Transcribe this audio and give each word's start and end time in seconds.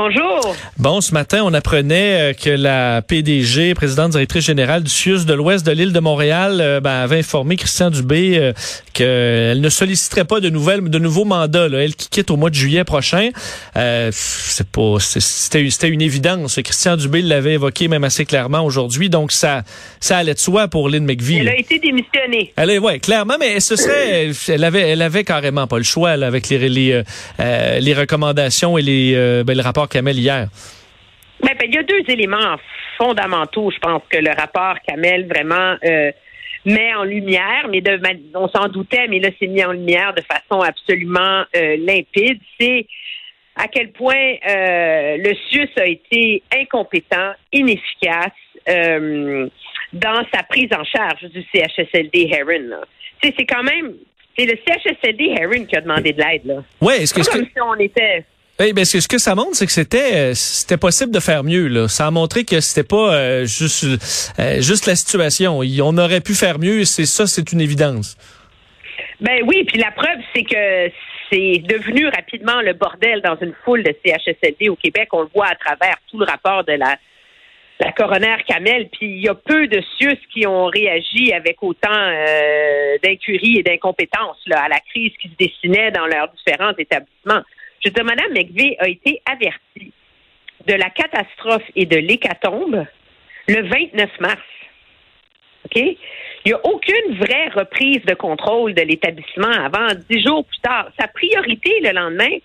Bonjour. 0.00 0.54
Bon, 0.76 1.00
ce 1.00 1.12
matin, 1.12 1.42
on 1.44 1.52
apprenait 1.52 2.30
euh, 2.30 2.32
que 2.32 2.50
la 2.50 3.02
PDG, 3.02 3.74
présidente 3.74 4.12
directrice 4.12 4.44
générale 4.44 4.84
du 4.84 4.90
CIUS 4.90 5.24
de 5.24 5.34
l'Ouest 5.34 5.66
de 5.66 5.72
l'île 5.72 5.92
de 5.92 5.98
Montréal, 5.98 6.60
euh, 6.60 6.78
ben, 6.78 7.00
avait 7.00 7.18
informé 7.18 7.56
Christian 7.56 7.90
Dubé 7.90 8.38
euh, 8.38 8.52
qu'elle 8.92 9.60
ne 9.60 9.68
solliciterait 9.68 10.24
pas 10.24 10.38
de 10.38 10.50
nouvelles, 10.50 10.88
de 10.88 10.98
nouveaux 11.00 11.24
mandats. 11.24 11.68
Là. 11.68 11.82
Elle 11.82 11.96
qui 11.96 12.08
quitte 12.08 12.30
au 12.30 12.36
mois 12.36 12.48
de 12.48 12.54
juillet 12.54 12.84
prochain. 12.84 13.30
Euh, 13.76 14.10
c'est 14.12 14.68
pas, 14.68 14.98
c'était, 15.00 15.68
c'était 15.68 15.88
une 15.88 16.00
évidence. 16.00 16.60
Christian 16.62 16.96
Dubé 16.96 17.20
l'avait 17.20 17.54
évoqué 17.54 17.88
même 17.88 18.04
assez 18.04 18.24
clairement 18.24 18.64
aujourd'hui. 18.64 19.10
Donc 19.10 19.32
ça, 19.32 19.64
ça 19.98 20.18
allait 20.18 20.34
de 20.34 20.38
soi 20.38 20.68
pour 20.68 20.88
Lynn 20.88 21.04
McVie. 21.04 21.38
Elle 21.38 21.48
a 21.48 21.58
été 21.58 21.80
démissionnée. 21.80 22.52
Elle 22.54 22.70
est, 22.70 22.78
ouais, 22.78 23.00
clairement, 23.00 23.34
mais 23.40 23.58
ce 23.58 23.74
serait, 23.74 24.30
elle 24.46 24.62
avait, 24.62 24.90
elle 24.90 25.02
avait 25.02 25.24
carrément 25.24 25.66
pas 25.66 25.78
le 25.78 25.82
choix 25.82 26.16
là, 26.16 26.28
avec 26.28 26.48
les 26.50 26.68
les, 26.68 27.02
euh, 27.40 27.78
les 27.80 27.94
recommandations 27.94 28.78
et 28.78 28.82
les, 28.82 29.42
ben, 29.44 29.56
le 29.56 29.62
rapport 29.62 29.87
Kamel 29.88 30.18
hier? 30.18 30.48
Ben, 31.40 31.54
ben, 31.58 31.68
il 31.68 31.74
y 31.74 31.78
a 31.78 31.82
deux 31.82 32.02
éléments 32.08 32.56
fondamentaux, 32.96 33.70
je 33.70 33.78
pense, 33.78 34.02
que 34.10 34.18
le 34.18 34.30
rapport 34.30 34.74
Kamel 34.86 35.26
vraiment 35.28 35.76
euh, 35.84 36.10
met 36.64 36.94
en 36.94 37.04
lumière, 37.04 37.68
mais 37.70 37.80
de, 37.80 38.00
on 38.34 38.48
s'en 38.48 38.68
doutait, 38.68 39.06
mais 39.08 39.20
là, 39.20 39.30
c'est 39.38 39.46
mis 39.46 39.64
en 39.64 39.72
lumière 39.72 40.14
de 40.14 40.22
façon 40.22 40.60
absolument 40.60 41.44
euh, 41.56 41.76
limpide. 41.78 42.40
C'est 42.60 42.86
à 43.54 43.68
quel 43.68 43.92
point 43.92 44.34
euh, 44.48 45.16
le 45.18 45.34
CIUS 45.48 45.70
a 45.76 45.86
été 45.86 46.42
incompétent, 46.52 47.32
inefficace 47.52 48.32
dans 49.92 50.22
sa 50.34 50.42
prise 50.42 50.68
en 50.72 50.84
charge 50.84 51.24
du 51.30 51.42
CHSLD 51.52 52.28
Heron. 52.30 52.82
C'est 53.22 53.46
quand 53.46 53.62
même, 53.62 53.94
c'est 54.36 54.44
le 54.44 54.58
CHSLD 54.66 55.34
Heron 55.40 55.64
qui 55.64 55.76
a 55.76 55.80
demandé 55.80 56.12
de 56.12 56.22
l'aide. 56.22 56.62
Oui, 56.80 56.94
est-ce 57.00 57.14
que, 57.14 57.22
comme 57.30 57.46
si 57.46 57.60
on 57.62 57.74
était 57.76 58.24
eh 58.60 58.72
ben, 58.72 58.84
ce 58.84 59.06
que 59.06 59.18
ça 59.18 59.36
montre, 59.36 59.54
c'est 59.54 59.66
que 59.66 59.72
c'était 59.72 60.14
euh, 60.14 60.34
c'était 60.34 60.76
possible 60.76 61.12
de 61.12 61.20
faire 61.20 61.44
mieux. 61.44 61.68
Là. 61.68 61.86
Ça 61.86 62.08
a 62.08 62.10
montré 62.10 62.44
que 62.44 62.60
c'était 62.60 62.86
pas 62.86 63.14
euh, 63.14 63.44
juste 63.44 63.84
euh, 64.40 64.60
juste 64.60 64.86
la 64.86 64.96
situation. 64.96 65.60
On 65.60 65.98
aurait 65.98 66.20
pu 66.20 66.34
faire 66.34 66.58
mieux. 66.58 66.84
C'est 66.84 67.06
ça, 67.06 67.28
c'est 67.28 67.52
une 67.52 67.60
évidence. 67.60 68.16
Ben 69.20 69.42
oui, 69.46 69.64
puis 69.64 69.78
la 69.78 69.92
preuve, 69.92 70.18
c'est 70.34 70.42
que 70.42 70.90
c'est 71.30 71.62
devenu 71.68 72.08
rapidement 72.08 72.60
le 72.60 72.72
bordel 72.72 73.22
dans 73.22 73.36
une 73.40 73.54
foule 73.64 73.84
de 73.84 73.94
CHSLD 74.04 74.68
au 74.68 74.76
Québec. 74.76 75.08
On 75.12 75.22
le 75.22 75.28
voit 75.32 75.46
à 75.46 75.54
travers 75.54 75.96
tout 76.10 76.18
le 76.18 76.26
rapport 76.26 76.64
de 76.64 76.72
la 76.72 76.96
la 77.80 77.92
coroner 77.92 78.38
Kamel, 78.44 78.88
puis 78.88 79.06
il 79.06 79.22
y 79.22 79.28
a 79.28 79.36
peu 79.36 79.68
de 79.68 79.80
CIUS 79.80 80.18
qui 80.34 80.48
ont 80.48 80.66
réagi 80.66 81.32
avec 81.32 81.62
autant 81.62 82.10
d'incurie 83.04 83.58
et 83.58 83.62
d'incompétence 83.62 84.36
à 84.50 84.68
la 84.68 84.80
crise 84.80 85.12
qui 85.22 85.28
se 85.28 85.36
dessinait 85.38 85.92
dans 85.92 86.06
leurs 86.06 86.28
différents 86.32 86.74
établissements. 86.76 87.44
Je 87.84 87.90
dire, 87.90 88.04
Mme 88.04 88.32
McVeigh 88.32 88.76
a 88.78 88.88
été 88.88 89.20
avertie 89.26 89.92
de 90.66 90.74
la 90.74 90.90
catastrophe 90.90 91.64
et 91.76 91.86
de 91.86 91.96
l'hécatombe 91.96 92.86
le 93.46 93.68
29 93.68 94.20
mars. 94.20 94.42
OK? 95.64 95.76
Il 95.76 95.96
n'y 96.46 96.52
a 96.52 96.66
aucune 96.66 97.16
vraie 97.18 97.48
reprise 97.48 98.02
de 98.04 98.14
contrôle 98.14 98.74
de 98.74 98.82
l'établissement 98.82 99.50
avant 99.50 99.88
dix 100.08 100.22
jours 100.24 100.44
plus 100.44 100.60
tard. 100.60 100.90
Sa 100.98 101.08
priorité 101.08 101.80
le 101.82 101.90
lendemain, 101.92 102.38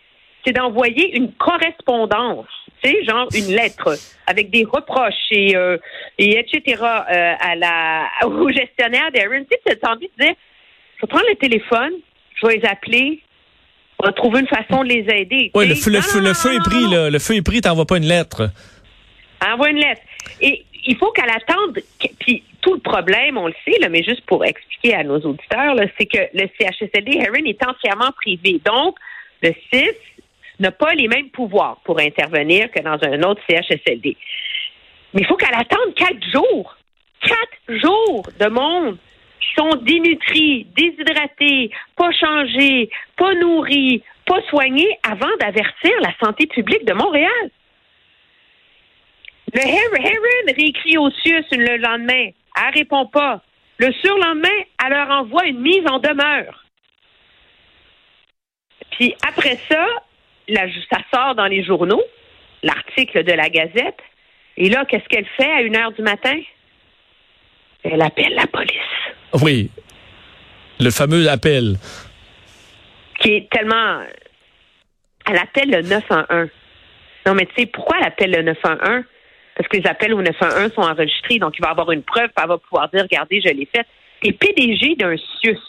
c'est 0.46 0.54
d'envoyer 0.54 1.16
une 1.16 1.32
correspondance, 1.34 2.48
tu 2.84 2.90
sais, 2.90 3.04
genre 3.06 3.28
une 3.34 3.56
lettre 3.56 3.98
avec 4.28 4.50
des 4.50 4.66
reproches 4.66 5.14
et, 5.32 5.56
euh, 5.56 5.78
et 6.18 6.38
etc. 6.38 6.82
Euh, 6.82 7.34
à 7.40 7.56
la, 7.56 8.08
au 8.26 8.50
gestionnaire 8.50 9.12
d'Aaron. 9.12 9.46
Tu 9.50 9.58
sais, 9.66 9.80
as 9.82 9.92
envie 9.92 10.10
de 10.18 10.24
dire, 10.24 10.34
je 10.98 11.02
vais 11.02 11.08
prendre 11.08 11.30
le 11.30 11.36
téléphone, 11.36 11.94
je 12.36 12.48
vais 12.48 12.58
les 12.58 12.66
appeler, 12.66 13.23
va 14.04 14.12
trouver 14.12 14.42
une 14.42 14.48
façon 14.48 14.84
de 14.84 14.90
les 14.90 15.06
aider. 15.10 15.52
Oui, 15.54 15.68
le, 15.68 15.74
le 15.74 16.34
feu 16.34 16.54
est 16.54 16.64
pris, 16.64 16.88
là. 16.90 17.10
Le 17.10 17.20
feu 17.20 17.36
est 17.36 17.42
pris, 17.42 17.62
t'envoies 17.62 17.86
pas 17.86 17.98
une 17.98 18.06
lettre. 18.06 18.50
Envoie 19.46 19.70
une 19.70 19.80
lettre. 19.80 20.02
Et 20.42 20.64
il 20.86 20.98
faut 20.98 21.12
qu'elle 21.12 21.30
attende. 21.30 21.80
Puis 22.20 22.44
tout 22.62 22.74
le 22.74 22.80
problème, 22.80 23.38
on 23.38 23.48
le 23.48 23.54
sait, 23.66 23.80
là, 23.80 23.90
mais 23.90 24.04
juste 24.04 24.26
pour 24.26 24.46
expliquer 24.46 24.96
à 24.96 25.04
nos 25.04 25.20
auditeurs, 25.20 25.76
c'est 25.98 26.06
que 26.06 26.20
le 26.34 26.48
CHSLD 26.58 27.18
Heron 27.18 27.46
est 27.46 27.66
entièrement 27.66 28.12
privé. 28.16 28.62
Donc, 28.66 28.98
le 29.42 29.54
CIS 29.72 29.98
n'a 30.60 30.72
pas 30.72 30.94
les 30.94 31.08
mêmes 31.08 31.30
pouvoirs 31.30 31.78
pour 31.84 32.00
intervenir 32.00 32.72
que 32.72 32.82
dans 32.82 32.98
un 33.04 33.22
autre 33.24 33.42
CHSLD. 33.50 34.16
Mais 35.14 35.22
il 35.22 35.26
faut 35.26 35.36
qu'elle 35.36 35.56
attende 35.56 35.94
quatre 35.96 36.24
jours. 36.32 36.78
Quatre 37.22 37.80
jours 37.82 38.28
de 38.40 38.48
monde 38.48 38.98
sont 39.56 39.76
dénutris, 39.82 40.66
déshydratés, 40.76 41.72
pas 41.96 42.12
changés, 42.12 42.90
pas 43.18 43.34
nourris, 43.36 44.04
pas 44.26 44.42
soignés 44.50 44.98
avant 45.04 45.36
d'avertir 45.40 45.92
la 46.02 46.14
santé 46.24 46.48
publique 46.48 46.86
de 46.86 46.94
Montréal. 46.94 47.50
Le 49.54 49.62
Heron 49.62 50.54
réécrit 50.56 50.98
au 50.98 51.10
CIUS 51.12 51.46
le 51.52 51.78
lendemain. 51.78 52.30
Elle 52.58 52.74
répond 52.74 53.06
pas. 53.06 53.42
Le 53.78 53.92
surlendemain, 54.04 54.64
elle 54.84 54.94
leur 54.94 55.10
envoie 55.10 55.46
une 55.46 55.60
mise 55.60 55.86
en 55.88 56.00
demeure. 56.00 56.64
Puis 58.92 59.14
après 59.28 59.58
ça, 59.70 59.86
ça 60.92 60.98
sort 61.14 61.36
dans 61.36 61.48
les 61.48 61.64
journaux, 61.64 62.04
l'article 62.62 63.24
de 63.24 63.34
la 63.34 63.50
Gazette. 63.50 64.00
Et 64.58 64.70
là, 64.70 64.86
qu'est-ce 64.86 65.08
qu'elle 65.10 65.28
fait 65.38 65.52
à 65.52 65.62
une 65.62 65.76
heure 65.76 65.92
du 65.92 66.02
matin? 66.02 66.40
Elle 67.84 68.02
appelle 68.02 68.34
la 68.36 68.48
police. 68.48 69.03
Oui. 69.42 69.70
Le 70.80 70.90
fameux 70.90 71.30
appel. 71.30 71.78
Qui 73.20 73.34
est 73.34 73.50
tellement. 73.50 74.02
Elle 75.26 75.38
appelle 75.38 75.70
le 75.70 75.82
911. 75.82 76.50
Non, 77.26 77.34
mais 77.36 77.46
tu 77.46 77.54
sais, 77.58 77.66
pourquoi 77.68 77.98
elle 78.00 78.08
appelle 78.08 78.32
le 78.32 78.42
911? 78.44 79.06
Parce 79.56 79.70
que 79.70 79.78
les 79.78 79.88
appels 79.88 80.14
au 80.14 80.22
911 80.22 80.74
sont 80.74 80.82
enregistrés, 80.82 81.38
donc 81.38 81.54
il 81.58 81.62
va 81.62 81.70
avoir 81.70 81.92
une 81.92 82.02
preuve, 82.02 82.30
elle 82.36 82.48
va 82.48 82.58
pouvoir 82.58 82.90
dire, 82.90 83.04
regardez, 83.04 83.40
je 83.40 83.50
l'ai 83.50 83.68
fait. 83.74 83.86
Et 84.24 84.34
PDG 84.34 84.96
d'un 84.96 85.16
CIUS, 85.16 85.60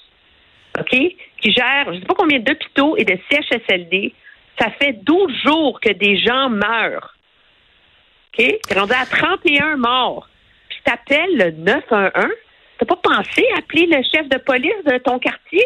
OK, 0.78 0.90
qui 0.90 1.52
gère, 1.52 1.84
je 1.86 1.90
ne 1.90 2.00
sais 2.00 2.06
pas 2.06 2.14
combien 2.14 2.38
d'hôpitaux 2.38 2.96
et 2.96 3.04
de 3.04 3.16
CHSLD, 3.30 4.14
ça 4.58 4.70
fait 4.80 4.92
12 5.04 5.32
jours 5.44 5.80
que 5.80 5.92
des 5.92 6.18
gens 6.18 6.48
meurent. 6.48 7.14
OK? 8.38 8.58
C'est 8.66 8.78
rendu 8.78 8.92
à 8.92 9.06
31 9.06 9.76
morts. 9.76 10.28
Puis 10.68 10.78
t'appelles 10.84 11.36
le 11.36 11.50
911 11.50 12.32
Pas 12.84 12.96
pensé 13.02 13.44
à 13.54 13.58
appeler 13.58 13.86
le 13.86 14.02
chef 14.02 14.28
de 14.28 14.38
police 14.38 14.72
de 14.86 14.98
ton 14.98 15.18
quartier? 15.18 15.64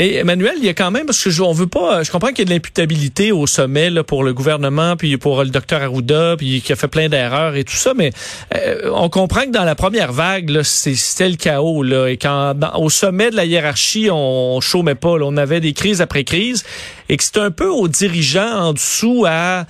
Et 0.00 0.14
Emmanuel, 0.14 0.54
il 0.58 0.64
y 0.64 0.68
a 0.68 0.74
quand 0.74 0.92
même 0.92 1.06
parce 1.06 1.24
que 1.24 1.28
je, 1.28 1.42
on 1.42 1.50
veut 1.50 1.66
pas. 1.66 2.04
Je 2.04 2.12
comprends 2.12 2.28
qu'il 2.28 2.38
y 2.38 2.42
a 2.42 2.44
de 2.44 2.50
l'imputabilité 2.50 3.32
au 3.32 3.48
sommet 3.48 3.90
là, 3.90 4.04
pour 4.04 4.22
le 4.22 4.32
gouvernement, 4.32 4.94
puis 4.94 5.16
pour 5.16 5.42
le 5.42 5.50
docteur 5.50 5.82
Arruda, 5.82 6.36
puis 6.38 6.62
qui 6.62 6.72
a 6.72 6.76
fait 6.76 6.86
plein 6.86 7.08
d'erreurs 7.08 7.56
et 7.56 7.64
tout 7.64 7.74
ça, 7.74 7.94
mais 7.94 8.12
euh, 8.54 8.92
on 8.94 9.08
comprend 9.08 9.40
que 9.40 9.50
dans 9.50 9.64
la 9.64 9.74
première 9.74 10.12
vague, 10.12 10.62
c'était 10.62 11.28
le 11.28 11.34
chaos 11.34 11.82
là, 11.82 12.06
et 12.06 12.16
quand 12.16 12.54
au 12.76 12.90
sommet 12.90 13.32
de 13.32 13.36
la 13.36 13.44
hiérarchie, 13.44 14.08
on, 14.08 14.56
on 14.56 14.60
chômait 14.60 14.94
pas. 14.94 15.16
On 15.20 15.36
avait 15.36 15.58
des 15.58 15.72
crises 15.72 16.00
après 16.00 16.22
crises, 16.22 16.64
et 17.08 17.16
que 17.16 17.24
c'est 17.24 17.38
un 17.38 17.50
peu 17.50 17.68
aux 17.68 17.88
dirigeants 17.88 18.68
en 18.68 18.74
dessous 18.74 19.24
à 19.26 19.66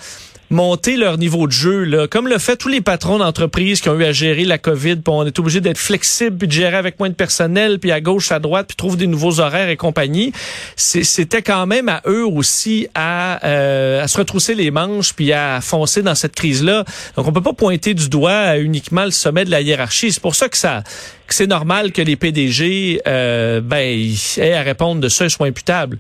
monter 0.50 0.96
leur 0.96 1.18
niveau 1.18 1.46
de 1.46 1.52
jeu, 1.52 1.84
là, 1.84 2.06
comme 2.08 2.28
le 2.28 2.38
fait 2.38 2.56
tous 2.56 2.68
les 2.68 2.80
patrons 2.80 3.18
d'entreprises 3.18 3.80
qui 3.80 3.88
ont 3.88 3.98
eu 3.98 4.04
à 4.04 4.12
gérer 4.12 4.44
la 4.44 4.58
COVID, 4.58 4.96
on 5.06 5.26
est 5.26 5.38
obligé 5.38 5.60
d'être 5.60 5.78
flexible, 5.78 6.38
puis 6.38 6.48
de 6.48 6.52
gérer 6.52 6.76
avec 6.76 6.98
moins 6.98 7.10
de 7.10 7.14
personnel, 7.14 7.78
puis 7.78 7.92
à 7.92 8.00
gauche, 8.00 8.32
à 8.32 8.38
droite, 8.38 8.66
puis 8.68 8.76
trouver 8.76 8.96
des 8.96 9.06
nouveaux 9.06 9.40
horaires 9.40 9.68
et 9.68 9.76
compagnie. 9.76 10.32
C'était 10.76 11.42
quand 11.42 11.66
même 11.66 11.88
à 11.88 12.02
eux 12.06 12.26
aussi 12.26 12.88
à, 12.94 13.44
euh, 13.46 14.02
à 14.02 14.08
se 14.08 14.18
retrousser 14.18 14.54
les 14.54 14.70
manches, 14.70 15.12
puis 15.12 15.32
à 15.32 15.60
foncer 15.60 16.02
dans 16.02 16.14
cette 16.14 16.34
crise-là. 16.34 16.84
Donc, 17.16 17.26
on 17.26 17.32
peut 17.32 17.42
pas 17.42 17.52
pointer 17.52 17.94
du 17.94 18.08
doigt 18.08 18.56
uniquement 18.58 19.04
le 19.04 19.10
sommet 19.10 19.44
de 19.44 19.50
la 19.50 19.60
hiérarchie. 19.60 20.12
C'est 20.12 20.22
pour 20.22 20.34
ça 20.34 20.48
que 20.48 20.56
ça 20.56 20.82
que 21.28 21.34
c'est 21.34 21.46
normal 21.46 21.92
que 21.92 22.02
les 22.02 22.16
PDG 22.16 23.02
euh, 23.06 23.60
ben, 23.60 24.10
aient 24.38 24.54
à 24.54 24.62
répondre 24.62 25.00
de 25.00 25.08
ça 25.08 25.26
et 25.26 25.28
soient 25.28 25.46
imputables. 25.46 25.98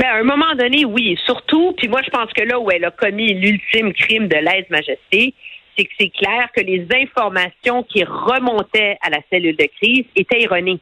Mais 0.00 0.06
à 0.06 0.14
un 0.14 0.22
moment 0.22 0.54
donné, 0.54 0.86
oui. 0.86 1.18
Surtout, 1.26 1.74
puis 1.76 1.86
moi, 1.86 2.00
je 2.02 2.08
pense 2.08 2.32
que 2.32 2.42
là 2.42 2.58
où 2.58 2.70
elle 2.70 2.86
a 2.86 2.90
commis 2.90 3.34
l'ultime 3.34 3.92
crime 3.92 4.28
de 4.28 4.36
lèse-majesté, 4.36 5.34
c'est 5.76 5.84
que 5.84 5.90
c'est 6.00 6.08
clair 6.08 6.48
que 6.56 6.62
les 6.62 6.86
informations 6.94 7.82
qui 7.82 8.02
remontaient 8.04 8.96
à 9.02 9.10
la 9.10 9.18
cellule 9.28 9.56
de 9.56 9.66
crise 9.78 10.06
étaient 10.16 10.40
erronées. 10.40 10.80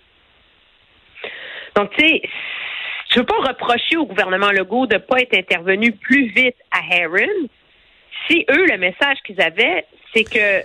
Donc, 1.74 1.90
tu 1.96 2.06
sais, 2.06 2.22
je 3.12 3.18
veux 3.18 3.26
pas 3.26 3.38
reprocher 3.38 3.96
au 3.96 4.06
gouvernement 4.06 4.52
Legault 4.52 4.86
de 4.86 4.94
ne 4.94 5.00
pas 5.00 5.18
être 5.18 5.36
intervenu 5.36 5.90
plus 5.90 6.26
vite 6.28 6.56
à 6.70 6.94
Heron. 6.94 7.48
Si 8.28 8.46
eux, 8.50 8.66
le 8.66 8.78
message 8.78 9.16
qu'ils 9.26 9.40
avaient, 9.40 9.84
c'est 10.14 10.24
que 10.24 10.64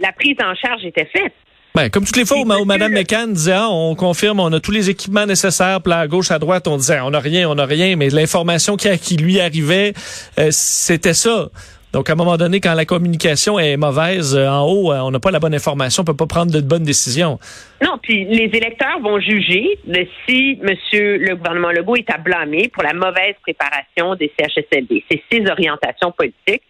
la 0.00 0.10
prise 0.10 0.36
en 0.42 0.56
charge 0.56 0.84
était 0.84 1.04
faite. 1.04 1.34
Ben, 1.74 1.88
comme 1.88 2.04
toutes 2.04 2.16
les 2.16 2.26
fois 2.26 2.36
où, 2.38 2.42
où 2.42 2.64
Mme 2.66 2.92
McCann 2.92 3.32
disait, 3.32 3.54
ah, 3.54 3.68
on 3.70 3.94
confirme, 3.94 4.40
on 4.40 4.52
a 4.52 4.60
tous 4.60 4.72
les 4.72 4.90
équipements 4.90 5.24
nécessaires, 5.24 5.80
puis 5.80 5.92
à 5.92 6.06
gauche, 6.06 6.30
à 6.30 6.38
droite, 6.38 6.68
on 6.68 6.76
disait, 6.76 7.00
on 7.00 7.10
n'a 7.10 7.20
rien, 7.20 7.48
on 7.48 7.54
n'a 7.54 7.64
rien, 7.64 7.96
mais 7.96 8.10
l'information 8.10 8.76
qui, 8.76 8.88
qui 8.98 9.16
lui 9.16 9.40
arrivait, 9.40 9.94
euh, 10.38 10.48
c'était 10.50 11.14
ça. 11.14 11.48
Donc, 11.92 12.08
à 12.08 12.14
un 12.14 12.16
moment 12.16 12.38
donné, 12.38 12.60
quand 12.60 12.72
la 12.72 12.86
communication 12.86 13.58
est 13.58 13.76
mauvaise 13.76 14.34
euh, 14.34 14.48
en 14.48 14.66
haut, 14.66 14.92
euh, 14.92 15.00
on 15.00 15.10
n'a 15.10 15.20
pas 15.20 15.30
la 15.30 15.40
bonne 15.40 15.54
information, 15.54 16.02
on 16.02 16.04
peut 16.04 16.16
pas 16.16 16.26
prendre 16.26 16.50
de 16.50 16.60
bonnes 16.60 16.84
décisions. 16.84 17.38
Non, 17.82 17.98
puis 18.02 18.24
les 18.24 18.50
électeurs 18.52 18.98
vont 19.02 19.20
juger 19.20 19.78
de 19.86 20.06
si 20.26 20.58
Monsieur 20.62 21.18
le 21.18 21.36
gouvernement 21.36 21.70
Legault 21.70 21.96
est 21.96 22.10
à 22.10 22.16
blâmer 22.16 22.70
pour 22.72 22.82
la 22.82 22.94
mauvaise 22.94 23.34
préparation 23.42 24.14
des 24.14 24.32
CHSLD. 24.38 25.04
C'est 25.10 25.22
ses 25.30 25.50
orientations 25.50 26.12
politiques. 26.12 26.62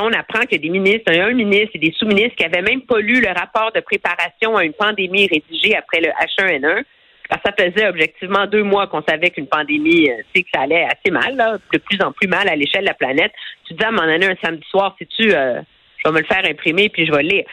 On 0.00 0.12
apprend 0.12 0.40
qu'il 0.40 0.52
y 0.52 0.54
a 0.56 0.58
des 0.58 0.68
ministres, 0.68 1.12
un 1.12 1.32
ministre 1.32 1.70
et 1.74 1.78
des 1.78 1.92
sous-ministres 1.92 2.36
qui 2.36 2.44
avaient 2.44 2.62
même 2.62 2.82
pas 2.82 2.98
lu 2.98 3.20
le 3.20 3.28
rapport 3.28 3.72
de 3.72 3.80
préparation 3.80 4.56
à 4.56 4.64
une 4.64 4.72
pandémie 4.72 5.26
rédigé 5.26 5.76
après 5.76 6.00
le 6.00 6.08
H1N1, 6.08 6.84
parce 7.28 7.42
ça 7.42 7.52
faisait 7.52 7.88
objectivement 7.88 8.46
deux 8.46 8.62
mois 8.62 8.86
qu'on 8.86 9.02
savait 9.02 9.30
qu'une 9.30 9.48
pandémie, 9.48 10.08
euh, 10.08 10.22
c'est 10.34 10.42
que 10.42 10.48
ça 10.54 10.62
allait 10.62 10.84
assez 10.84 11.10
mal, 11.10 11.60
de 11.72 11.78
plus 11.78 12.00
en 12.02 12.12
plus 12.12 12.28
mal 12.28 12.48
à 12.48 12.56
l'échelle 12.56 12.82
de 12.82 12.86
la 12.86 12.94
planète. 12.94 13.32
Tu 13.66 13.74
dis 13.74 13.84
à 13.84 13.90
mon 13.90 14.02
un 14.02 14.36
samedi 14.42 14.64
soir, 14.70 14.94
si 14.98 15.06
tu, 15.06 15.34
euh, 15.34 15.60
je 15.98 16.08
vais 16.08 16.14
me 16.14 16.20
le 16.20 16.26
faire 16.26 16.44
imprimer 16.44 16.88
puis 16.88 17.06
je 17.06 17.12
vais 17.12 17.22
le 17.22 17.28
lire. 17.28 17.44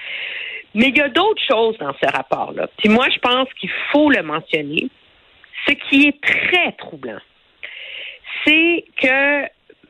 Mais 0.76 0.90
il 0.90 0.98
y 0.98 1.02
a 1.02 1.10
d'autres 1.10 1.42
choses 1.42 1.78
dans 1.78 1.94
ce 1.94 2.10
rapport-là. 2.10 2.68
Puis 2.78 2.90
moi, 2.90 3.08
je 3.14 3.20
pense 3.20 3.48
qu'il 3.60 3.72
faut 3.92 4.10
le 4.10 4.22
mentionner. 4.24 4.90
Ce 5.68 5.74
qui 5.74 6.08
est 6.08 6.22
très 6.22 6.74
troublant, 6.74 7.20
c'est 8.46 8.86
que 9.02 9.46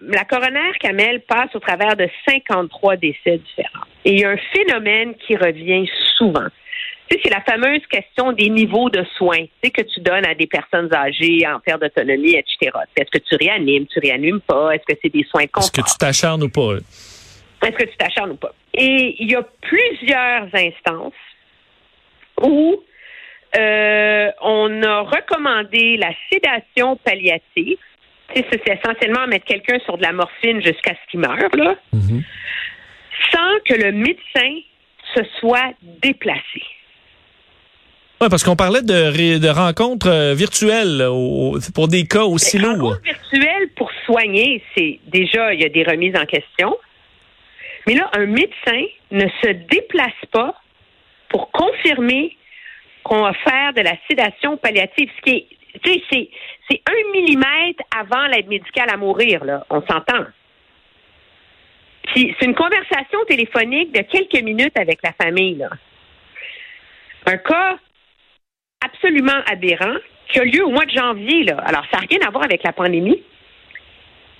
la 0.07 0.25
coroner 0.25 0.72
Kamel 0.80 1.22
passe 1.22 1.56
au 1.56 1.60
travers 1.60 1.96
de 1.96 2.07
53 2.28 2.98
décès 2.98 3.38
différents. 3.38 3.86
Et 4.04 4.13
il 4.13 4.19
y 4.19 4.25
a 4.25 4.30
un 4.30 4.38
phénomène 4.54 5.16
qui 5.16 5.36
revient 5.36 5.88
souvent. 6.18 6.48
Tu 7.07 7.16
sais, 7.16 7.22
c'est 7.24 7.30
la 7.30 7.42
fameuse 7.42 7.86
question 7.88 8.31
des 8.31 8.50
niveaux 8.50 8.90
de 8.90 9.06
soins 9.18 9.46
tu 9.46 9.50
sais, 9.63 9.69
que 9.69 9.81
tu 9.84 10.00
donnes 10.02 10.25
à 10.25 10.34
des 10.34 10.48
personnes 10.48 10.92
âgées 10.94 11.46
en 11.48 11.60
perte 11.60 11.81
d'autonomie, 11.81 12.36
etc. 12.36 12.72
Est-ce 12.96 13.12
que 13.12 13.24
tu 13.24 13.36
réanimes, 13.36 13.86
tu 13.88 14.00
réanimes 14.00 14.42
pas? 14.42 14.72
Est-ce 14.72 14.84
que 14.92 15.00
c'est 15.02 15.13
des 15.13 15.24
soins 15.24 15.46
de? 15.46 15.62
Est-ce 15.62 15.72
que 15.72 15.81
tu 15.81 15.98
t'acharnes 15.98 16.44
ou 16.44 16.50
pas? 16.50 16.78
Est-ce 17.63 17.78
que 17.78 17.84
tu 17.86 17.98
t'acharnes 17.98 18.31
ou 18.31 18.36
pas? 18.38 18.54
Et 18.74 19.16
il 19.19 19.31
y 19.31 19.36
a 19.36 19.44
plusieurs 19.62 20.48
instances 20.54 21.13
où 22.42 22.84
euh, 23.58 24.31
on 24.42 24.84
a 24.84 25.01
recommandé 25.01 25.98
la 25.98 26.12
sédation 26.31 26.98
palliative. 26.98 27.78
C'est 28.33 28.68
essentiellement 28.68 29.27
mettre 29.27 29.45
quelqu'un 29.45 29.80
sur 29.86 29.98
de 29.98 30.04
la 30.04 30.12
morphine 30.12 30.62
jusqu'à 30.62 30.92
ce 30.94 31.12
qu'il 31.12 31.19
meure, 31.19 31.38
là, 31.56 31.75
Mhm. 31.94 32.24
sans 33.31 33.60
que 33.66 33.74
le 33.81 33.92
médecin 33.92 34.60
se 35.16 35.22
soit 35.39 35.74
déplacé. 35.81 36.62
Oui, 38.22 38.27
parce 38.30 38.44
qu'on 38.44 38.56
parlait 38.56 38.81
de, 38.81 39.48
rencontres 39.50 40.10
euh, 40.10 40.33
virtuelles 40.33 41.04
au- 41.10 41.57
pour 41.74 41.88
des 41.88 42.06
cas 42.07 42.24
aussi 42.24 42.57
lourds. 42.57 42.94
rencontres 42.94 43.01
virtuelles 43.04 43.69
pour 43.75 43.92
soigner, 44.06 44.63
c'est 44.75 45.00
déjà, 45.07 45.54
il 45.54 45.62
y 45.62 45.66
a 45.66 45.69
des 45.69 45.83
remises 45.83 46.16
en 46.18 46.25
question. 46.25 46.75
Mais 47.88 47.94
là, 47.94 48.10
un 48.13 48.25
médecin 48.25 48.81
ne 49.12 49.27
se 49.44 49.50
déplace 49.69 50.13
pas 50.31 50.56
pour 51.30 51.51
confirmer 51.51 52.36
qu'on 53.04 53.22
va 53.22 53.33
faire 53.33 53.74
de 53.74 53.81
la 53.81 53.94
sédation 54.10 54.57
palliative. 54.57 55.10
Ce 55.18 55.22
qui 55.22 55.38
est, 55.38 55.48
tu 55.83 55.92
sais, 56.12 56.30
c'est, 56.69 56.81
un 56.88 57.12
millimètre 57.12 57.83
avant 57.95 58.27
l'aide 58.27 58.48
médicale 58.48 58.89
à 58.92 58.98
mourir, 58.98 59.44
là. 59.44 59.66
On 59.69 59.81
s'entend. 59.81 60.25
Puis 62.07 62.36
c'est 62.39 62.45
une 62.45 62.56
conversation 62.56 63.19
téléphonique 63.27 63.92
de 63.92 64.01
quelques 64.01 64.44
minutes 64.44 64.77
avec 64.77 65.00
la 65.04 65.13
famille, 65.13 65.56
là. 65.56 65.69
Un 67.27 67.38
cas 67.38 67.77
absolument 68.83 69.42
aberrant 69.51 69.95
qui 70.27 70.39
a 70.39 70.44
lieu 70.44 70.63
au 70.63 70.69
mois 70.69 70.86
de 70.86 70.92
janvier. 70.92 71.44
Là. 71.44 71.57
Alors, 71.66 71.83
ça 71.92 72.00
n'a 72.00 72.07
rien 72.07 72.19
à 72.27 72.30
voir 72.30 72.44
avec 72.44 72.63
la 72.63 72.72
pandémie. 72.72 73.22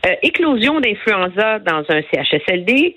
Euh, 0.06 0.16
éclosion 0.22 0.80
d'influenza 0.80 1.60
dans 1.60 1.84
un 1.90 2.02
CHSLD. 2.12 2.96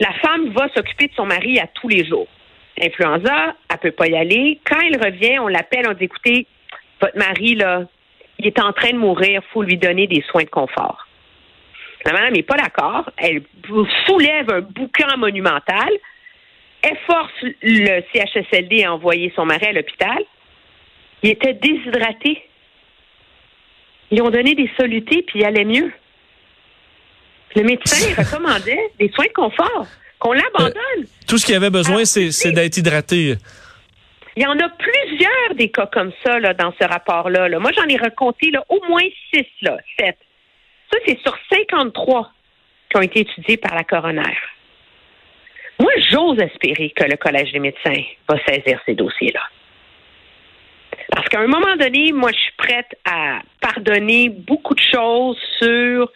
La 0.00 0.12
femme 0.14 0.48
va 0.50 0.68
s'occuper 0.74 1.08
de 1.08 1.14
son 1.14 1.26
mari 1.26 1.58
à 1.58 1.66
tous 1.66 1.88
les 1.88 2.04
jours. 2.06 2.28
Influenza, 2.80 3.54
elle 3.70 3.78
peut 3.78 3.92
pas 3.92 4.08
y 4.08 4.16
aller. 4.16 4.58
Quand 4.64 4.80
elle 4.80 5.02
revient, 5.04 5.38
on 5.38 5.48
l'appelle, 5.48 5.86
on 5.88 5.92
dit 5.92 6.04
écoutez, 6.04 6.46
votre 7.00 7.16
mari, 7.16 7.54
là, 7.54 7.82
il 8.38 8.46
est 8.46 8.60
en 8.60 8.72
train 8.72 8.90
de 8.90 8.98
mourir, 8.98 9.42
faut 9.52 9.62
lui 9.62 9.76
donner 9.76 10.06
des 10.06 10.22
soins 10.30 10.44
de 10.44 10.50
confort. 10.50 11.06
La 12.04 12.12
madame 12.12 12.34
n'est 12.34 12.42
pas 12.42 12.56
d'accord. 12.56 13.10
Elle 13.16 13.42
soulève 14.06 14.50
un 14.50 14.60
boucan 14.60 15.16
monumental. 15.16 15.88
Elle 16.82 16.98
force 17.06 17.32
le 17.62 18.02
CHSLD 18.12 18.84
à 18.84 18.92
envoyer 18.92 19.32
son 19.34 19.46
mari 19.46 19.66
à 19.66 19.72
l'hôpital. 19.72 20.18
Il 21.22 21.30
était 21.30 21.54
déshydraté. 21.54 22.42
Ils 24.10 24.20
ont 24.20 24.28
donné 24.28 24.54
des 24.54 24.70
solutés, 24.78 25.22
puis 25.22 25.40
il 25.40 25.44
allait 25.46 25.64
mieux. 25.64 25.90
Le 27.56 27.62
médecin 27.62 28.06
il 28.06 28.14
recommandait 28.22 28.90
des 28.98 29.10
soins 29.14 29.26
de 29.26 29.32
confort, 29.32 29.86
qu'on 30.18 30.32
l'abandonne. 30.32 31.06
Tout 31.26 31.38
ce 31.38 31.46
qu'il 31.46 31.54
avait 31.54 31.70
besoin, 31.70 32.04
c'est 32.04 32.52
d'être 32.52 32.76
hydraté. 32.76 33.36
Il 34.36 34.42
y 34.42 34.46
en 34.46 34.58
a 34.58 34.68
plusieurs 34.68 35.54
des 35.54 35.70
cas 35.70 35.86
comme 35.86 36.12
ça 36.24 36.38
là, 36.40 36.54
dans 36.54 36.72
ce 36.80 36.84
rapport-là. 36.86 37.48
là. 37.48 37.58
Moi, 37.60 37.70
j'en 37.76 37.86
ai 37.86 37.96
raconté 37.96 38.50
là, 38.50 38.64
au 38.68 38.80
moins 38.88 39.06
six, 39.32 39.46
là, 39.62 39.76
sept. 39.98 40.18
Ça, 40.92 40.98
c'est 41.06 41.18
sur 41.20 41.36
53 41.52 42.30
qui 42.90 42.96
ont 42.96 43.02
été 43.02 43.20
étudiés 43.20 43.56
par 43.56 43.74
la 43.74 43.84
coroner. 43.84 44.36
Moi, 45.80 45.92
j'ose 46.10 46.38
espérer 46.40 46.90
que 46.90 47.04
le 47.04 47.16
Collège 47.16 47.52
des 47.52 47.58
médecins 47.58 48.02
va 48.28 48.36
saisir 48.46 48.80
ces 48.86 48.94
dossiers-là. 48.94 49.42
Parce 51.10 51.28
qu'à 51.28 51.40
un 51.40 51.46
moment 51.46 51.76
donné, 51.76 52.12
moi, 52.12 52.30
je 52.32 52.38
suis 52.38 52.52
prête 52.56 52.96
à 53.04 53.40
pardonner 53.60 54.28
beaucoup 54.30 54.74
de 54.74 54.80
choses 54.92 55.38
sur 55.60 56.10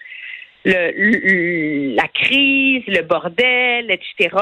le- 0.65 1.95
la 1.95 2.09
crise, 2.09 2.85
le 2.87 3.03
bordel, 3.03 3.91
etc. 3.91 4.37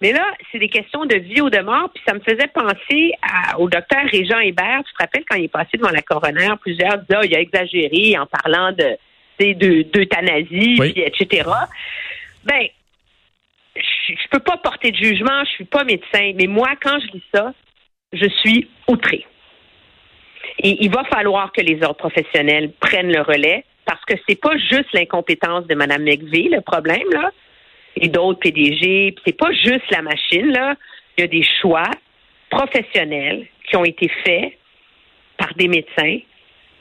Mais 0.00 0.12
là, 0.12 0.24
c'est 0.52 0.58
des 0.58 0.68
questions 0.68 1.04
de 1.06 1.16
vie 1.16 1.40
ou 1.40 1.50
de 1.50 1.58
mort, 1.58 1.90
puis 1.92 2.02
ça 2.06 2.14
me 2.14 2.20
faisait 2.20 2.46
penser 2.48 3.12
à- 3.22 3.58
au 3.58 3.68
docteur 3.68 4.04
Régent 4.10 4.38
Hébert. 4.38 4.82
Tu 4.86 4.92
te 4.92 4.98
rappelles 5.02 5.24
quand 5.28 5.36
il 5.36 5.44
est 5.44 5.48
passé 5.48 5.70
devant 5.76 5.90
la 5.90 6.02
coroner, 6.02 6.48
plusieurs 6.60 6.98
disaient, 6.98 7.16
Ah, 7.16 7.24
il 7.24 7.34
a 7.36 7.40
exagéré 7.40 8.16
en 8.18 8.26
parlant 8.26 8.72
de 8.72 8.96
d'euthanasie, 9.40 10.76
Oui. 10.80 10.92
puis 10.92 11.02
etc. 11.02 11.48
Ben, 12.44 12.66
je, 13.76 14.12
je 14.14 14.28
peux 14.30 14.40
pas 14.40 14.56
porter 14.56 14.90
de 14.90 14.96
jugement, 14.96 15.44
je 15.44 15.50
suis 15.50 15.64
pas 15.64 15.84
médecin, 15.84 16.32
mais 16.34 16.46
moi, 16.48 16.70
quand 16.82 16.98
je 17.00 17.06
lis 17.12 17.22
ça, 17.32 17.52
je 18.12 18.28
suis 18.40 18.68
outrée. 18.88 19.24
Et 20.60 20.82
il 20.84 20.90
va 20.90 21.04
falloir 21.04 21.52
que 21.52 21.60
les 21.60 21.76
autres 21.84 21.94
professionnels 21.98 22.72
prennent 22.80 23.12
le 23.12 23.20
relais 23.22 23.64
parce 23.84 24.04
que 24.06 24.14
c'est 24.28 24.40
pas 24.40 24.56
juste 24.56 24.92
l'incompétence 24.92 25.66
de 25.66 25.74
Mme 25.74 26.02
McVeigh, 26.02 26.48
le 26.48 26.60
problème, 26.62 27.08
là, 27.12 27.30
et 27.96 28.08
d'autres 28.08 28.38
PDG. 28.40 29.14
C'est 29.24 29.36
pas 29.36 29.52
juste 29.52 29.90
la 29.90 30.02
machine, 30.02 30.46
là. 30.46 30.74
Il 31.16 31.22
y 31.22 31.24
a 31.24 31.26
des 31.26 31.44
choix 31.60 31.90
professionnels 32.50 33.46
qui 33.68 33.76
ont 33.76 33.84
été 33.84 34.10
faits 34.24 34.52
par 35.36 35.54
des 35.54 35.68
médecins 35.68 36.18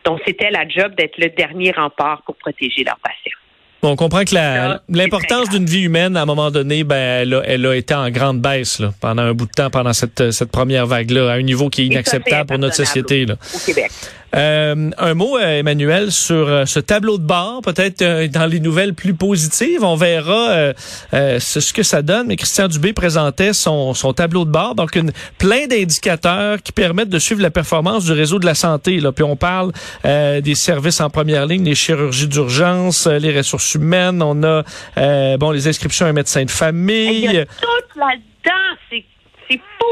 dont 0.06 0.18
c'était 0.26 0.52
la 0.52 0.68
job 0.68 0.96
d'être 0.96 1.18
le 1.18 1.30
dernier 1.30 1.72
rempart 1.72 2.22
pour 2.24 2.36
protéger 2.36 2.84
leurs 2.84 3.00
patients. 3.00 3.38
On 3.84 3.96
comprend 3.96 4.24
que 4.24 4.36
l'importance 4.90 5.50
d'une 5.50 5.66
vie 5.66 5.84
humaine, 5.84 6.18
à 6.18 6.24
un 6.24 6.26
moment 6.26 6.50
donné, 6.50 6.84
ben, 6.84 7.22
elle 7.22 7.34
a, 7.34 7.42
elle 7.46 7.66
a 7.66 7.76
été 7.76 7.94
en 7.94 8.10
grande 8.10 8.42
baisse 8.42 8.80
là, 8.80 8.92
pendant 9.00 9.22
un 9.22 9.34
bout 9.34 9.46
de 9.46 9.52
temps, 9.52 9.70
pendant 9.70 9.94
cette, 9.94 10.32
cette 10.32 10.52
première 10.52 10.88
vague-là, 10.88 11.32
à 11.32 11.34
un 11.36 11.42
niveau 11.44 11.70
qui 11.70 11.84
est 11.84 11.86
inacceptable 11.86 12.48
pour 12.48 12.58
notre 12.58 12.76
société. 12.76 13.26
Là. 13.26 13.36
Au 13.54 13.60
Québec. 13.60 13.92
Euh, 14.36 14.90
un 14.98 15.14
mot, 15.14 15.38
euh, 15.38 15.60
Emmanuel, 15.60 16.12
sur 16.12 16.48
euh, 16.50 16.66
ce 16.66 16.80
tableau 16.80 17.18
de 17.18 17.24
bord, 17.24 17.62
peut-être 17.64 18.02
euh, 18.02 18.28
dans 18.28 18.46
les 18.46 18.60
nouvelles 18.60 18.94
plus 18.94 19.14
positives. 19.14 19.84
On 19.84 19.96
verra 19.96 20.50
euh, 20.50 20.74
euh, 21.14 21.40
ce, 21.40 21.72
que 21.74 21.84
ça 21.84 22.02
donne. 22.02 22.28
Mais 22.28 22.36
Christian 22.36 22.68
Dubé 22.68 22.92
présentait 22.94 23.54
son, 23.54 23.94
son 23.94 24.14
tableau 24.14 24.44
de 24.44 24.52
bord, 24.52 24.76
donc 24.76 24.96
une, 24.96 25.12
plein 25.38 25.68
d'indicateurs 25.68 26.62
qui 26.62 26.72
permettent 26.74 27.10
de 27.10 27.20
suivre 27.20 27.42
la 27.42 27.52
performance 27.52 28.06
du 28.06 28.12
réseau 28.12 28.38
de 28.40 28.46
la 28.46 28.56
santé. 28.56 29.00
Là. 29.00 29.12
Puis 29.12 29.24
on 29.24 29.38
parle 29.38 29.72
euh, 30.06 30.42
des 30.42 30.56
services 30.56 31.00
en 31.00 31.10
première 31.10 31.46
ligne, 31.46 31.64
les 31.64 31.76
chirurgies 31.76 32.28
d'urgence, 32.28 33.08
les 33.08 33.36
ressources 33.36 33.76
humaines. 33.76 34.22
On 34.22 34.44
a 34.44 34.64
euh, 34.98 35.38
bon 35.38 35.52
les 35.52 35.68
inscriptions 35.68 36.06
à 36.06 36.10
un 36.10 36.14
médecin 36.14 36.44
de 36.44 36.50
Il 36.50 36.54
y 36.54 36.58
famille. 36.58 37.38
a 37.38 37.46
tout 37.46 38.00
là-dedans. 38.00 38.78
C'est 38.90 39.06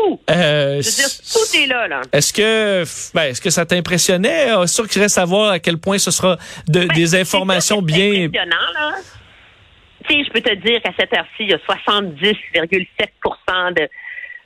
fou. 0.06 0.20
Euh, 0.30 0.82
Je 0.82 0.90
veux 0.90 0.96
dire, 0.96 1.10
tout 1.34 1.58
est 1.58 1.68
là, 1.68 1.88
là. 1.88 2.02
Est-ce 2.12 2.34
que, 2.34 2.84
ben, 3.14 3.24
est-ce 3.24 3.42
que 3.42 3.50
ça 3.50 3.66
t'impressionnait? 3.66 4.52
Euh, 4.52 4.66
C'est 4.66 4.76
sûr 4.76 4.88
qu'il 4.88 5.02
reste 5.02 5.18
à 5.18 5.26
voir 5.26 5.52
à 5.52 5.60
quel 5.60 5.78
point 5.78 5.98
ce 5.98 6.12
sera 6.12 6.38
de- 6.68 6.86
Ben, 6.86 6.96
des 6.96 7.16
informations 7.16 7.80
que 7.82 7.86
bien. 7.86 8.26
impressionnant, 8.26 8.72
là. 8.74 8.92
Tu 10.08 10.14
sais, 10.14 10.24
je 10.26 10.30
peux 10.32 10.42
te 10.42 10.54
dire 10.56 10.82
qu'à 10.84 10.92
cette 11.00 11.14
heure-ci, 11.14 11.44
il 11.44 11.50
y 11.50 11.54
a 11.54 11.60
70,7% 11.66 13.72
de 13.72 13.90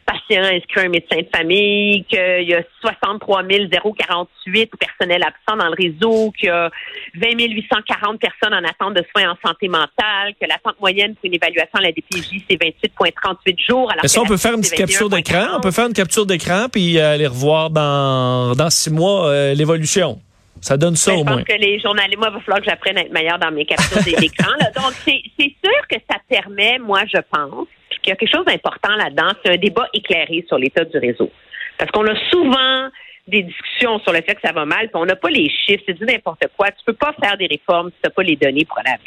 patients 0.09 0.43
inscrits 0.43 0.81
à 0.81 0.83
un 0.85 0.89
médecin 0.89 1.17
de 1.17 1.27
famille, 1.35 2.03
qu'il 2.05 2.49
y 2.49 2.53
a 2.53 2.63
63 2.81 3.43
048 3.43 4.71
personnels 4.79 5.23
absents 5.23 5.57
dans 5.57 5.69
le 5.69 5.75
réseau, 5.77 6.31
qu'il 6.31 6.47
y 6.47 6.51
a 6.51 6.69
20 7.15 7.39
840 7.39 8.19
personnes 8.19 8.53
en 8.53 8.67
attente 8.67 8.95
de 8.95 9.05
soins 9.11 9.31
en 9.31 9.47
santé 9.47 9.67
mentale, 9.67 10.33
que 10.39 10.47
l'attente 10.47 10.79
moyenne 10.79 11.15
pour 11.15 11.25
une 11.25 11.35
évaluation 11.35 11.79
à 11.79 11.81
la 11.81 11.91
DPJ, 11.91 12.43
c'est 12.49 12.57
28,38 12.57 13.65
jours. 13.67 13.91
Alors 13.91 14.05
ça, 14.05 14.21
on 14.21 14.25
peut 14.25 14.37
faire 14.37 14.53
une 14.53 14.61
petite 14.61 14.75
capture 14.75 15.09
d'écran? 15.09 15.47
On 15.57 15.61
peut 15.61 15.71
faire 15.71 15.87
une 15.87 15.93
capture 15.93 16.25
d'écran 16.25 16.67
puis 16.71 16.97
euh, 16.97 17.13
aller 17.13 17.27
revoir 17.27 17.69
dans, 17.69 18.55
dans 18.55 18.69
six 18.69 18.91
mois 18.91 19.27
euh, 19.27 19.53
l'évolution. 19.53 20.19
Ça 20.61 20.75
donne 20.75 20.95
ça 20.95 21.11
ben, 21.11 21.19
au 21.19 21.23
moins. 21.23 21.33
Je 21.39 21.43
pense 21.43 21.55
que 21.55 21.61
les 21.61 21.79
journalistes, 21.79 22.17
moi, 22.17 22.27
il 22.31 22.33
va 22.33 22.39
falloir 22.41 22.59
que 22.59 22.65
j'apprenne 22.65 22.97
à 22.97 23.01
être 23.01 23.13
meilleur 23.13 23.39
dans 23.39 23.51
mes 23.51 23.65
captures 23.65 24.03
d'écran. 24.03 24.51
Donc, 24.75 24.93
c'est 25.05 25.21
sûr 25.37 25.87
que 25.89 25.95
ça 26.09 26.17
permet, 26.27 26.79
moi, 26.79 27.01
je 27.05 27.19
pense, 27.31 27.67
qu'il 28.01 28.11
y 28.11 28.13
a 28.13 28.15
quelque 28.15 28.35
chose 28.35 28.45
d'important 28.45 28.95
là-dedans, 28.95 29.31
c'est 29.43 29.51
un 29.51 29.57
débat 29.57 29.87
éclairé 29.93 30.45
sur 30.47 30.57
l'état 30.57 30.85
du 30.85 30.97
réseau. 30.97 31.31
Parce 31.77 31.91
qu'on 31.91 32.05
a 32.07 32.15
souvent 32.29 32.89
des 33.27 33.43
discussions 33.43 33.99
sur 33.99 34.11
le 34.11 34.21
fait 34.21 34.35
que 34.35 34.41
ça 34.43 34.51
va 34.51 34.65
mal, 34.65 34.89
puis 34.89 34.95
on 34.95 35.05
n'a 35.05 35.15
pas 35.15 35.29
les 35.29 35.49
chiffres, 35.49 35.83
c'est 35.85 35.93
du 35.93 36.05
n'importe 36.05 36.45
quoi. 36.57 36.71
Tu 36.71 36.83
peux 36.85 36.93
pas 36.93 37.13
faire 37.21 37.37
des 37.37 37.47
réformes 37.47 37.89
si 37.89 37.95
tu 37.95 38.01
n'as 38.05 38.09
pas 38.09 38.23
les 38.23 38.35
données 38.35 38.65
pour 38.65 38.79
aller. 38.79 38.97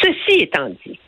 Ceci 0.00 0.42
étant 0.42 0.70
dit, 0.84 0.98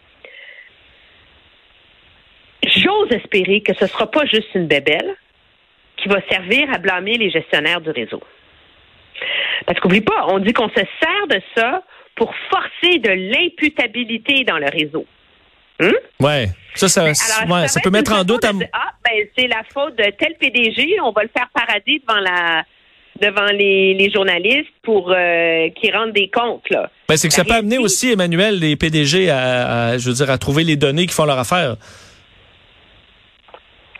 j'ose 2.64 3.12
espérer 3.12 3.60
que 3.60 3.74
ce 3.74 3.84
ne 3.84 3.88
sera 3.88 4.10
pas 4.10 4.24
juste 4.26 4.54
une 4.54 4.66
bébelle 4.66 5.16
qui 5.96 6.08
va 6.08 6.20
servir 6.28 6.72
à 6.72 6.78
blâmer 6.78 7.16
les 7.18 7.30
gestionnaires 7.30 7.80
du 7.80 7.90
réseau. 7.90 8.22
Parce 9.66 9.80
qu'oublie 9.80 10.02
pas, 10.02 10.26
on 10.28 10.38
dit 10.38 10.52
qu'on 10.52 10.68
se 10.68 10.74
sert 10.74 11.26
de 11.28 11.40
ça 11.56 11.82
pour 12.14 12.34
forcer 12.50 12.98
de 12.98 13.10
l'imputabilité 13.10 14.44
dans 14.44 14.58
le 14.58 14.68
réseau. 14.70 15.06
Hum? 15.80 15.92
Ouais. 16.20 16.48
Ça, 16.74 16.88
ça, 16.88 17.04
ben, 17.04 17.14
ça, 17.68 17.80
peut 17.80 17.90
mettre 17.90 18.12
en 18.12 18.24
doute. 18.24 18.44
À... 18.44 18.52
Ah, 18.72 18.92
ben, 19.04 19.26
c'est 19.36 19.46
la 19.46 19.62
faute 19.72 19.96
de 19.96 20.04
tel 20.18 20.34
PDG. 20.38 20.96
On 21.02 21.12
va 21.12 21.22
le 21.22 21.30
faire 21.34 21.48
parader 21.54 22.02
devant 22.06 22.20
la 22.20 22.64
devant 23.20 23.46
les, 23.46 24.10
journalistes 24.14 24.68
pour 24.82 25.10
euh, 25.10 25.70
qu'ils 25.70 25.94
rendent 25.94 26.12
des 26.12 26.28
comptes. 26.28 26.68
Là. 26.68 26.90
Ben, 27.08 27.16
c'est 27.16 27.28
que 27.28 27.34
ça 27.34 27.44
peut 27.44 27.54
amener 27.54 27.78
aussi, 27.78 28.12
Emmanuel, 28.12 28.58
les 28.58 28.76
PDG 28.76 29.30
à, 29.30 29.96
je 29.96 30.08
veux 30.08 30.14
dire, 30.14 30.30
à 30.30 30.36
trouver 30.36 30.64
les 30.64 30.76
données 30.76 31.06
qui 31.06 31.14
font 31.14 31.24
leur 31.24 31.38
affaire. 31.38 31.76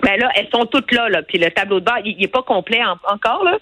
Ben 0.02 0.21
là, 0.21 0.30
elles 0.35 0.49
sont 0.52 0.66
toutes 0.66 0.92
là, 0.92 1.09
là. 1.09 1.23
Puis 1.23 1.38
le 1.38 1.50
tableau 1.50 1.80
de 1.80 1.87
bord, 1.87 1.97
il 2.04 2.18
n'est 2.18 2.28
pas 2.28 2.42
complet 2.42 2.80
encore, 2.85 3.42
là 3.42 3.59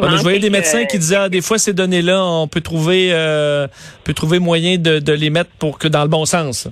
je 0.00 0.22
voyais 0.22 0.38
des 0.38 0.50
médecins 0.50 0.84
qui 0.84 0.98
disaient 0.98 1.16
ah, 1.16 1.28
des 1.28 1.40
fois 1.40 1.58
ces 1.58 1.72
données-là, 1.72 2.24
on 2.24 2.48
peut 2.48 2.60
trouver 2.60 3.10
euh, 3.12 3.66
peut 4.04 4.14
trouver 4.14 4.38
moyen 4.38 4.78
de, 4.78 5.12
les 5.12 5.30
mettre 5.30 5.50
pour 5.58 5.78
que 5.78 5.88
dans 5.88 6.02
le 6.02 6.08
bon 6.08 6.24
sens. 6.24 6.68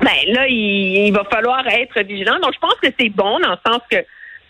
Ben 0.00 0.32
là, 0.32 0.46
il, 0.48 1.12
va 1.12 1.24
falloir 1.24 1.66
être 1.66 2.00
vigilant. 2.02 2.38
Donc 2.40 2.54
je 2.54 2.58
pense 2.58 2.74
que 2.74 2.88
c'est 2.98 3.08
bon 3.08 3.38
dans 3.40 3.50
le 3.50 3.58
sens 3.66 3.80
que 3.90 4.04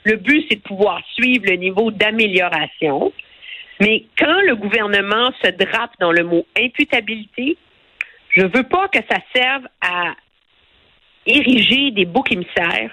le 0.05 0.17
but 0.17 0.47
c'est 0.49 0.57
de 0.57 0.63
pouvoir 0.63 1.01
suivre 1.15 1.45
le 1.47 1.57
niveau 1.57 1.91
d'amélioration. 1.91 3.13
Mais 3.81 4.05
quand 4.19 4.41
le 4.43 4.57
gouvernement 4.57 5.31
se 5.43 5.51
drape 5.51 5.93
dans 6.01 6.13
le 6.13 6.25
mot 6.25 6.47
imputabilité, 6.59 7.57
je 8.31 8.43
veux 8.43 8.65
pas 8.65 8.89
que 8.89 8.99
ça 9.09 9.19
serve 9.35 9.67
à 9.81 10.15
ériger 11.27 11.91
des 11.93 12.05
boucs 12.05 12.33
émissaires 12.33 12.91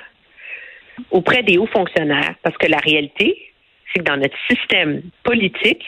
auprès 1.12 1.44
des 1.44 1.58
hauts 1.58 1.68
fonctionnaires, 1.68 2.36
parce 2.42 2.58
que 2.58 2.68
la 2.68 2.78
réalité, 2.78 3.52
c'est 3.92 4.00
que 4.00 4.06
dans 4.06 4.18
notre 4.18 4.38
système 4.50 5.02
politique, 5.24 5.84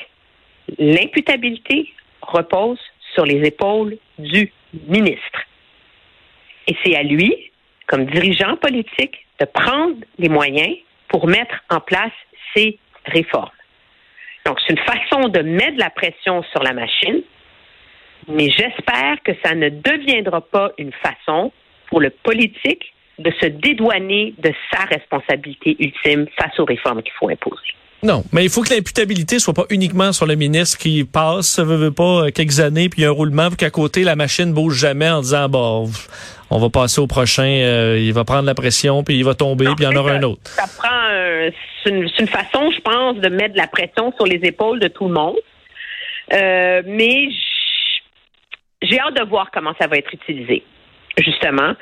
l'imputabilité 0.77 1.91
repose 2.21 2.79
sur 3.13 3.25
les 3.25 3.45
épaules 3.47 3.97
du 4.17 4.51
ministre. 4.87 5.41
Et 6.67 6.75
c'est 6.83 6.95
à 6.95 7.03
lui, 7.03 7.51
comme 7.87 8.05
dirigeant 8.05 8.57
politique, 8.57 9.25
de 9.39 9.45
prendre 9.45 9.95
les 10.17 10.29
moyens 10.29 10.75
pour 11.07 11.27
mettre 11.27 11.55
en 11.69 11.79
place 11.79 12.11
ces 12.55 12.77
réformes. 13.05 13.49
Donc, 14.45 14.59
c'est 14.65 14.73
une 14.73 14.79
façon 14.79 15.27
de 15.29 15.39
mettre 15.39 15.77
la 15.77 15.89
pression 15.89 16.43
sur 16.51 16.63
la 16.63 16.73
machine, 16.73 17.21
mais 18.27 18.49
j'espère 18.49 19.21
que 19.23 19.31
ça 19.43 19.55
ne 19.55 19.69
deviendra 19.69 20.41
pas 20.41 20.71
une 20.77 20.91
façon 20.93 21.51
pour 21.89 22.01
le 22.01 22.09
politique 22.09 22.93
de 23.19 23.31
se 23.41 23.47
dédouaner 23.47 24.35
de 24.37 24.53
sa 24.71 24.83
responsabilité 24.85 25.75
ultime 25.79 26.27
face 26.39 26.59
aux 26.59 26.65
réformes 26.65 27.01
qu'il 27.01 27.13
faut 27.19 27.29
imposer. 27.29 27.73
Non, 28.03 28.23
mais 28.31 28.43
il 28.43 28.49
faut 28.49 28.61
que 28.61 28.69
l'imputabilité 28.69 29.39
soit 29.39 29.55
pas 29.55 29.65
uniquement 29.71 30.13
sur 30.13 30.27
le 30.27 30.35
ministre 30.35 30.77
qui 30.77 31.03
passe, 31.03 31.59
veut, 31.59 31.77
veut 31.77 31.91
pas, 31.91 32.25
euh, 32.25 32.29
quelques 32.29 32.59
années, 32.59 32.89
puis 32.89 33.03
un 33.05 33.11
roulement, 33.11 33.47
puis 33.47 33.57
qu'à 33.57 33.71
côté, 33.71 34.03
la 34.03 34.15
machine 34.15 34.53
bouge 34.53 34.77
jamais 34.77 35.09
en 35.09 35.21
disant, 35.21 35.49
bon, 35.49 35.89
on 36.49 36.59
va 36.59 36.69
passer 36.69 37.01
au 37.01 37.07
prochain, 37.07 37.47
euh, 37.47 37.99
il 37.99 38.13
va 38.13 38.23
prendre 38.23 38.45
la 38.45 38.55
pression, 38.55 39.03
puis 39.03 39.17
il 39.17 39.25
va 39.25 39.33
tomber, 39.33 39.65
puis 39.75 39.75
il 39.79 39.83
y 39.83 39.87
en 39.87 39.95
aura 39.95 40.11
un 40.11 40.23
autre. 40.23 40.41
Ça 40.45 40.65
prend, 40.77 41.51
c'est 41.83 41.89
une, 41.89 42.27
façon, 42.27 42.71
je 42.71 42.79
pense, 42.81 43.17
de 43.17 43.29
mettre 43.29 43.53
de 43.53 43.57
la 43.57 43.67
pression 43.67 44.13
sur 44.15 44.25
les 44.25 44.39
épaules 44.43 44.79
de 44.79 44.87
tout 44.87 45.07
le 45.07 45.13
monde. 45.13 45.37
Euh, 46.33 46.81
mais 46.85 47.29
j'ai 48.81 48.99
hâte 48.99 49.15
de 49.15 49.23
voir 49.23 49.49
comment 49.51 49.73
ça 49.79 49.87
va 49.87 49.97
être 49.97 50.13
utilisé 50.13 50.63
justement, 51.17 51.73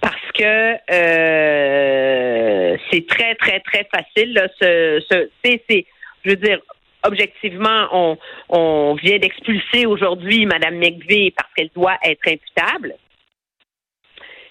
parce 0.00 0.30
que 0.34 0.74
euh, 0.92 2.76
c'est 2.90 3.06
très, 3.06 3.34
très, 3.34 3.60
très 3.60 3.88
facile. 3.92 4.34
Là, 4.34 4.48
ce, 4.60 5.02
ce, 5.10 5.28
c'est, 5.44 5.86
je 6.24 6.30
veux 6.30 6.36
dire, 6.36 6.60
objectivement, 7.04 7.88
on, 7.92 8.16
on 8.48 8.94
vient 8.94 9.18
d'expulser 9.18 9.86
aujourd'hui 9.86 10.46
Mme 10.46 10.78
McVeigh 10.78 11.32
parce 11.32 11.48
qu'elle 11.54 11.70
doit 11.74 11.96
être 12.04 12.22
imputable. 12.28 12.94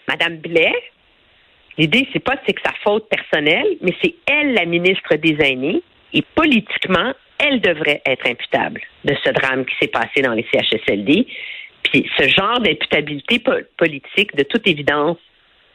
Mme 0.07 0.37
Blais, 0.37 0.73
l'idée, 1.77 2.07
c'est 2.13 2.23
pas 2.23 2.35
c'est 2.45 2.53
que 2.53 2.61
sa 2.65 2.73
faute 2.83 3.07
personnelle, 3.09 3.77
mais 3.81 3.93
c'est 4.01 4.15
elle, 4.25 4.53
la 4.53 4.65
ministre 4.65 5.15
des 5.15 5.35
Aînés, 5.39 5.81
et 6.13 6.23
politiquement, 6.35 7.13
elle 7.39 7.59
devrait 7.61 8.01
être 8.05 8.27
imputable 8.27 8.81
de 9.03 9.15
ce 9.23 9.29
drame 9.31 9.65
qui 9.65 9.75
s'est 9.79 9.87
passé 9.87 10.21
dans 10.21 10.33
les 10.33 10.45
CHSLD. 10.51 11.27
Puis 11.83 12.09
ce 12.17 12.27
genre 12.27 12.59
d'imputabilité 12.59 13.43
politique, 13.77 14.35
de 14.35 14.43
toute 14.43 14.67
évidence, 14.67 15.17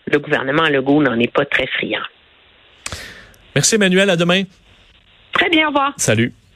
le 0.06 0.18
gouvernement 0.18 0.68
Legault 0.68 1.02
n'en 1.02 1.18
est 1.18 1.32
pas 1.32 1.44
très 1.44 1.66
friand. 1.66 2.00
Merci 3.54 3.74
Emmanuel, 3.74 4.08
à 4.08 4.16
demain. 4.16 4.44
Très 5.32 5.50
bien, 5.50 5.66
au 5.66 5.68
revoir. 5.68 5.92
Salut. 5.96 6.32